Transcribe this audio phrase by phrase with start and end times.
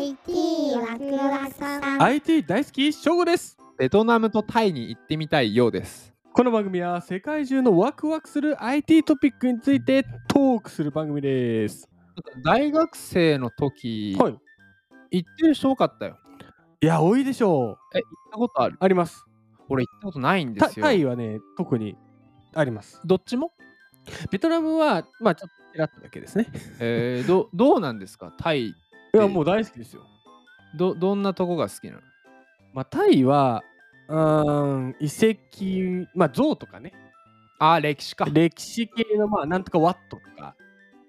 [0.00, 2.02] IT ワクワクさん。
[2.02, 3.58] IT 大好き翔吾です。
[3.76, 6.14] ベトナムとタイに行ってみたいようです。
[6.32, 11.86] この番組は世界中のワクワクする IT トピックについてトークする番組です。
[12.42, 14.38] 大学生の時、はい。
[15.10, 16.16] 行ってる人多かったよ。
[16.80, 17.98] いや多いでしょう。
[17.98, 18.78] え、行ったことある？
[18.80, 19.26] あります。
[19.68, 20.86] 俺行ったことないんでタすよ。
[20.86, 21.98] タイはね特に
[22.54, 23.02] あります。
[23.04, 23.52] どっちも？
[24.30, 26.46] ベトナムはまあちょっとちらっとだけですね。
[26.78, 28.32] えー、どどうなんですか？
[28.38, 28.74] タイ
[29.12, 30.02] いやもう大好きですよ。
[30.76, 32.00] ど、どんなとこが好きなの？
[32.72, 33.62] まあタイは
[34.08, 36.92] うーん遺跡まあ像とかね。
[37.58, 38.26] あー、歴史か。
[38.32, 40.54] 歴史系のまあなんとかワットとか。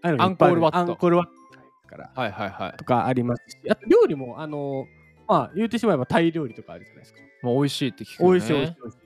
[0.04, 0.78] アンコールワット。
[0.78, 1.98] アンコールワットか。
[1.98, 2.78] らはいはいはい。
[2.78, 3.58] とかありますし。
[3.70, 4.88] あと料理もあの
[5.28, 7.20] まあ言うてしまえばタイ料理とかあるじゃないですか。
[7.44, 8.40] もう美味しいって聞くよ、ね。
[8.40, 8.98] 美味しい美味しい美味しい。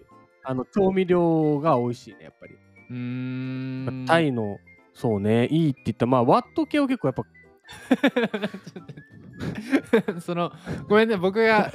[0.47, 4.05] あの調味料が美味しいねやっぱり、うーん。
[4.07, 4.57] タイの
[4.93, 7.23] そうねいいって言ったらまあワット系は結構やっぱ
[10.21, 10.51] その
[10.87, 11.71] ごめんね僕が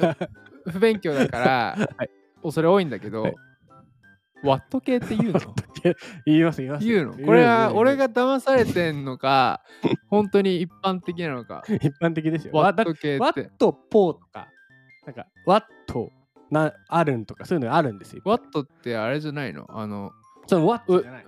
[0.71, 2.11] 不勉強だから、はい。
[2.43, 3.35] 恐れ多いんだけど、はい。
[4.43, 5.41] ワット系って言うの？
[6.25, 6.87] 言います言います。
[6.87, 7.27] 言うの？
[7.27, 9.63] これは俺がが騙されてんのか
[10.09, 11.63] 本当に一般的なのか？
[11.69, 12.53] 一般的ですよ。
[12.55, 13.19] ワッだト系って。
[13.19, 14.49] ワットポーとか
[15.07, 16.11] なんかワット
[16.51, 19.67] なあるんとかそういうのがあるんですよワットってあれじゃないの？
[19.69, 20.13] あの
[20.47, 21.27] そのワットじゃない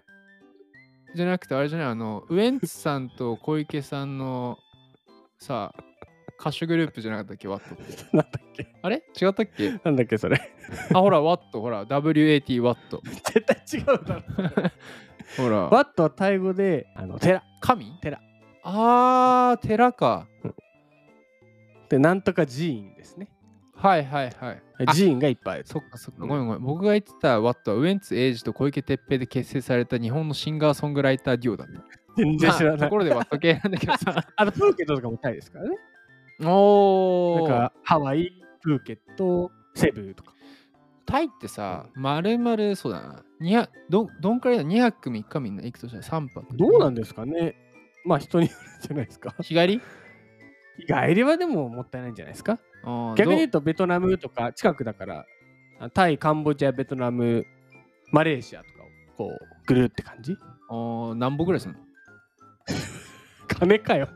[1.14, 4.58] じゃなくてあれじゃないあのウエンツさんと小池さんの
[5.38, 5.74] さ
[6.40, 7.46] 歌手グループじゃなかったっけ？
[7.48, 8.04] ワットって。
[8.16, 8.74] なんだっけ？
[8.82, 8.96] あれ？
[9.20, 9.70] 違ったっけ？
[9.84, 10.40] なんだっけそれ？
[10.92, 11.60] あほらワット。
[11.60, 13.00] ほら WAT ワット。
[13.04, 14.22] 絶対違うだろ。
[15.36, 15.56] ほら。
[15.68, 17.44] ワットはタイ語であの寺。
[17.60, 17.92] 神？
[18.00, 18.20] 寺。
[18.64, 20.26] あー寺か。
[21.88, 23.28] でなんとか寺院ですね
[23.74, 24.62] はいはいはい。
[24.86, 25.62] あ寺院がいっぱい。
[25.64, 26.26] そっかそっか。
[26.26, 26.62] ごめんごめん。
[26.62, 31.72] 僕が言ってたワットはウエンツ英二と小池徹平で結成された日本のシンガーソングライターデュオだった。
[32.16, 32.78] 全然知らない。
[32.78, 34.26] まあところでワット系なんだけどさ。
[34.36, 35.76] あのプーケットとかもタイですからね。
[36.44, 37.40] おー。
[37.40, 40.32] なんかハワイプーケットセブとか。
[41.06, 43.24] タイってさ、まるまるそうだな。
[43.40, 46.56] 200どどんくらいだ ?2 泊3日みんな行くとしたら？3泊。
[46.56, 47.56] どうなんですかね。
[48.04, 49.34] まあ人によるんじゃないですか。
[49.40, 49.80] 日帰り？
[50.86, 52.58] 日帰りはでももったいないんじゃないですか？
[53.16, 55.26] 逆に言うどとベトナムとか近くだから
[55.80, 57.46] あタイカンボジアベトナム
[58.10, 60.36] マレーシアとかをこうぐるって感じ？
[60.68, 61.80] あー何歩ぐらいするの？
[63.48, 64.08] 金かよ。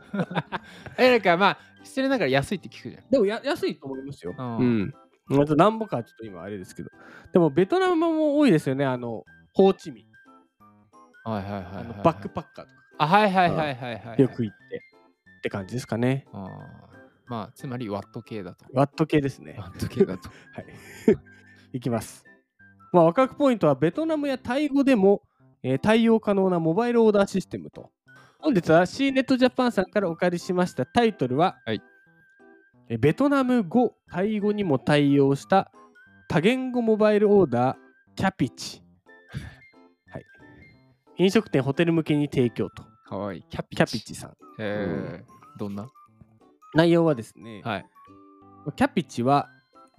[0.97, 3.03] え、なんかまあ、失礼ながら安いって聞くじゃん。
[3.09, 4.33] でもや安いと思いますよ。
[4.37, 4.93] うん。
[5.29, 6.89] あと何歩かはちょっと今あれですけど。
[7.33, 8.85] でもベトナムも多いですよね。
[8.85, 9.23] あの
[9.53, 10.05] ホーチミン。
[11.29, 12.77] はいはいはいあはい、のバックパッカーとか。
[12.99, 14.21] あ、はいはいはいはいはい。
[14.21, 14.81] よく行って
[15.37, 18.65] って感じですかねあーまあ、つまりワット系だと。
[18.71, 20.29] ワット系ですねワット系だと。
[20.53, 20.65] はい。
[21.73, 22.23] いきます。
[22.93, 25.21] まあ、ワクワクポイントはベトナムやタイ語でも、
[25.61, 27.91] えー対応可能なモバイルオーダーシステムと。
[28.39, 31.81] 本日は C ネットジャパンさんからお借りしましたタイトルは、はい
[32.87, 35.69] えーベトナム語、タイ語にも対応した
[36.29, 37.77] 多言語モバイルオーダー
[38.15, 38.81] キャピチ。
[40.09, 40.23] はい、
[41.17, 42.85] 飲食店、ホテル向けに提供と。
[43.07, 43.43] かわいい。
[43.49, 44.33] キャピキャピチさん。
[44.59, 45.89] えー、どんな？
[46.75, 47.85] 内容はですね、はい。
[48.75, 49.47] キャピチは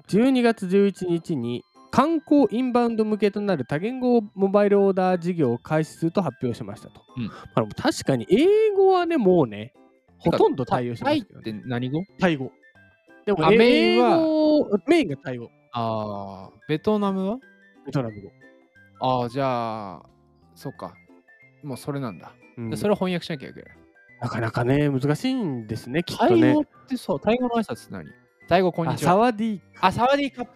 [0.09, 7.01] 12月11日に観光インバウンド向けとなる多言語モバイルオーダー事業を開始すると発表しましたと。
[7.17, 9.73] うんまあ、確かに英語はね、もうね、
[10.19, 11.63] ほとんど対応してタイっますけど、ね。
[11.63, 12.03] て何語？
[12.21, 12.53] タイ語。
[13.25, 14.79] でもあメインは？
[14.87, 17.39] メインがタイ語、ああ、ベトナムは？
[17.87, 18.31] ベトナム語。
[19.01, 20.03] ああ、じゃあ、
[20.55, 20.93] そっか。
[21.63, 22.33] もうそれなんだ。
[22.59, 23.71] うんでそれを翻訳しなきゃいけない。
[24.21, 26.61] なかなかね、難しいんですね、きっとねタイ語。
[26.61, 28.11] ってそう、タイ語の挨拶何？
[28.49, 29.17] タイ語こんにちは。
[29.17, 30.49] ワディーあ、サワディーカッ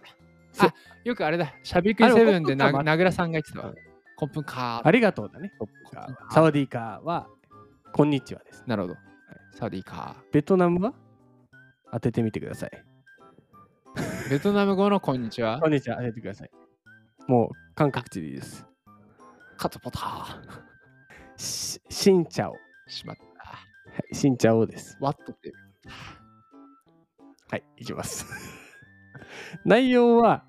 [0.58, 0.74] あ、
[1.04, 1.54] よくあれだ。
[1.62, 3.72] シャビクイセブンで名倉さんが言ってた。
[4.16, 4.86] コップンカー。
[4.86, 5.52] ありがとうだね。
[6.30, 7.28] サワディーカーは、
[7.92, 8.64] こんにちはです。
[8.66, 8.94] なるほど。
[9.54, 10.94] サワディーカベトナムは？
[11.92, 12.70] 当ててみてください。
[13.94, 14.30] ー。
[14.30, 15.68] ベトナム語のこんにちは こ。
[15.68, 16.50] んにちは、当ててください。
[17.28, 18.66] もう、感覚値でいいです。
[19.56, 20.71] カツポター。
[21.36, 22.52] しシンチャオ。
[22.52, 23.22] はしまった。
[24.10, 24.96] い、シンチャオです。
[25.00, 25.52] ワットって。
[27.50, 28.26] はい、いきます。
[29.64, 30.44] 内容は、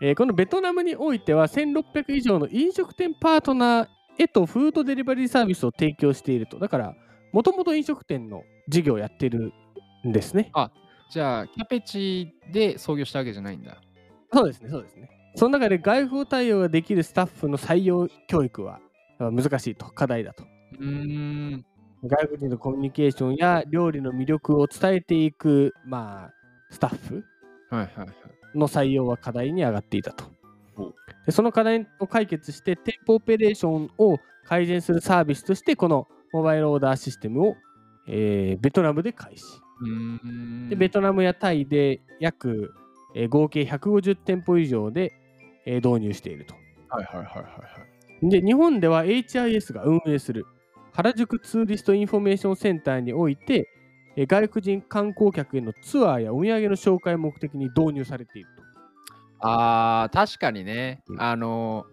[0.00, 3.88] えーこのベトナムにおいては1600以上の飲食店パートナー
[4.18, 6.58] へとフードデリバリーサービスを提供していると。
[6.58, 6.94] だから、
[7.32, 9.52] もともと飲食店の事業をやってる
[10.06, 10.50] んですね。
[11.10, 13.80] じゃあ、キャペチで創業したわけじゃないんだ。
[14.32, 15.08] そうですね、そうですね。
[15.36, 18.80] その中で外風対応ができるスタッフの採用教育はあ
[19.30, 20.44] 難しいと、課題だと。
[20.78, 21.64] うーん。
[22.04, 26.30] 外国人のコミュニケーションや料理の魅力を伝えていく、まあ、
[26.70, 27.24] スタッフ。
[28.54, 30.24] の採用は課題に上がっていたと
[30.76, 30.92] お。
[31.24, 37.56] でその課題を解決して店舗オペレーションを改善するサービスとしてこのモバイルオーダーシステムを、
[38.08, 39.44] えーベトナムで開始。
[40.68, 42.74] でベトナムやタイで約、
[43.14, 45.12] えー合計150店舗以上で、
[45.66, 46.54] えー導入していると。
[46.88, 47.91] はいはいはいはいはい。
[48.22, 50.46] で、日本では HIS が運営する
[50.92, 53.68] 原宿ツーリストインフォメーションセンターにおいて、
[54.16, 58.62] えー外国人観光客へのツアーやお土産の紹介を目的に導入されていると。
[59.40, 61.02] あー、確かにね。
[61.08, 61.86] うんあの、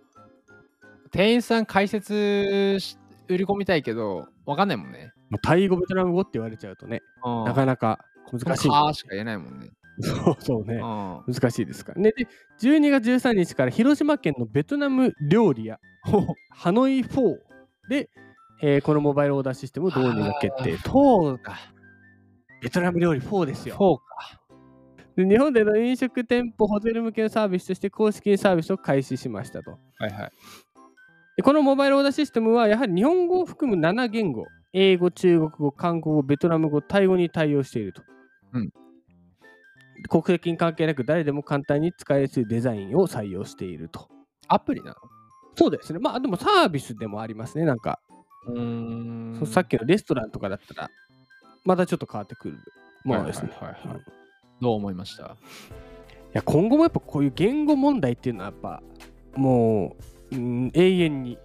[1.11, 2.97] 店員さん解説し
[3.29, 5.13] 売り込みたいけど、わかんないもんね。
[5.29, 7.99] まあタイ語、ベトナム語って言われちゃうとね、うんなかなか
[8.31, 8.69] 難しい。
[8.69, 9.69] カーしか言えないもんね。
[10.01, 11.31] そうそうねう。
[11.31, 11.33] ん。
[11.33, 12.13] 難しいですからね。
[12.15, 12.27] で、
[12.61, 15.79] 12月13日から広島県のベトナム料理屋、
[16.49, 17.37] ハノイ4
[17.89, 18.09] で、
[18.61, 20.91] えーこのモバイルオーダーシステム導入が決定と。
[20.91, 21.55] そうか。
[22.61, 23.75] ベトナム料理4ですよ。
[23.75, 24.39] か。
[25.15, 29.71] で日本での飲食店舗、ホテル向けのサービスとして公式にサービスを開始しましたと。
[29.97, 30.31] はいはい。
[31.37, 38.03] でこのモバイルオーダーシステムはやはり日本語を含む7言語、英語、中国語、韓国語、ベトナム語、タイ語に対応していると。
[38.53, 38.69] うん
[40.07, 44.07] 国籍に関係なく誰でも簡単に使いやすいデザインを採用していると。
[44.47, 44.95] アプリなの？
[45.55, 45.99] そうですね。
[45.99, 47.65] まあでもサービスでもありますね。
[47.65, 47.99] なんか、
[48.47, 50.89] うーんそさっきのレストランとかだったら、
[51.65, 52.57] またちょっと変わってくる
[53.03, 53.51] ものですね。
[54.61, 55.35] どう思いました？
[56.33, 58.81] や今後もやっぱこういう言語問題っていうのはやっぱ
[59.35, 59.95] も
[60.31, 61.37] う、うん、永遠に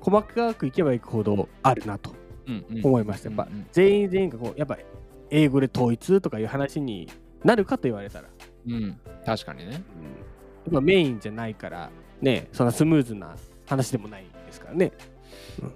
[0.00, 2.14] 細かくいけばいくほどあるなと
[2.82, 3.28] 思いました。
[3.28, 4.78] やっぱうんうん全員全員がこうやっぱ
[5.30, 7.08] 英語で統一とかいう話に
[7.44, 8.28] なるかと言われたら、
[8.66, 8.98] うん。
[9.26, 9.82] 確かにね。
[9.96, 10.32] うん
[10.64, 11.90] やっぱメインじゃないから
[12.20, 13.34] ね、そんなスムーズな
[13.66, 14.92] 話でもないですからね。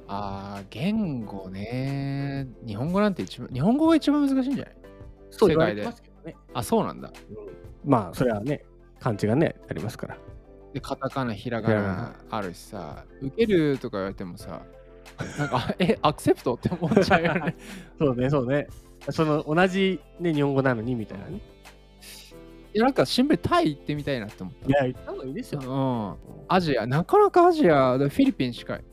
[0.07, 2.47] ああ、言語ね。
[2.65, 4.75] 日本語なんて一番、日本語が一番難しいんじゃない？
[5.31, 6.37] そうね。
[6.55, 7.09] あ、そうなんだ。
[7.31, 8.65] うんまあそれはね、
[9.01, 10.17] 漢字がね、ありますから。
[10.73, 14.63] で、カタカナ、ひらがなあるしさ、受けるとか言われてもさ、
[15.39, 17.57] なんか、 え、アクセプトって思っちゃうよね。
[17.99, 18.69] そうね、そうね。
[19.11, 21.41] その同じ、ね、日本語なのにみたいなね。
[22.77, 24.69] いや、なんかシンプルにタイ行ってみたいなって思った。
[24.69, 25.61] いや、言った方がいいですよ。
[25.63, 25.65] う
[26.43, 26.45] ん。
[26.47, 28.85] アジア、なかなかアジア、フィリピン近い。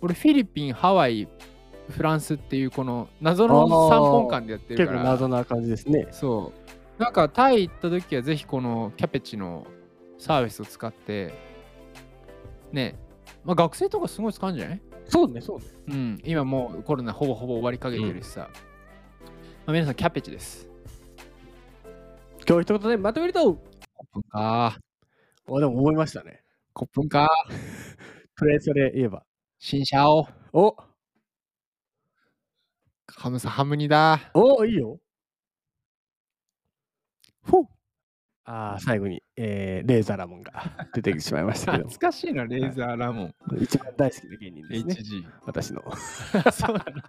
[0.00, 1.28] 俺、フィリピン、ハワイ、
[1.90, 5.04] フランスっていうこの謎のあー3本間でやってる結構。
[5.04, 6.08] 謎な感じですね。
[6.10, 6.54] そ
[6.98, 7.02] う。
[7.02, 9.66] なんかタイ行った時はぜひこのキャペチの
[10.18, 11.34] サービスを使って、
[12.72, 12.98] ね、
[13.44, 14.80] まあ、学生とかすごい使うんじゃない？
[15.06, 15.64] そうね、そうね。
[15.88, 18.48] うん、今もうコロナほぼほぼ終わりかけてるしさ。
[19.66, 20.67] まあ、皆さんキャペチです。
[22.48, 23.60] 今日一言でまとめると、コ
[24.04, 24.78] ップンか。
[25.46, 26.40] おでも思いましたね。
[26.72, 27.28] コップンか。
[28.38, 29.22] とりあえずそれ言えば。
[29.58, 30.26] 新車を。
[30.54, 30.74] お
[33.06, 34.30] ハムサハムニだ。
[34.32, 34.98] おいいよ。
[37.42, 37.64] ほう
[38.44, 40.52] ああ、最後に、えーレーザーラモンが
[40.94, 43.34] 出てきてしまいましたけども懐かしいな、レーザーラモン。
[43.60, 44.94] 一番大好きな芸人ですね。
[44.94, 45.30] HG。
[45.44, 45.84] 私の。
[46.50, 47.02] そうなの。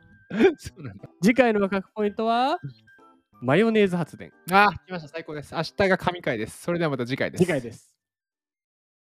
[0.57, 1.00] そうなの。
[1.24, 2.59] 次回の各ポイントは、
[3.41, 4.31] マヨネーズ発電。
[4.51, 5.07] あー、来ました。
[5.07, 5.56] 最高です。
[5.56, 6.62] 明日が神回です。
[6.62, 7.44] それではまた次回です。
[7.44, 7.98] 次回です。